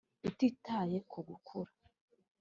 [0.29, 1.71] utitaye ku gukura,